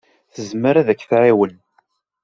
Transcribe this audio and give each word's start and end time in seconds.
Tezmer 0.33 0.75
ad 0.77 0.89
k-tɛawen. 0.99 1.53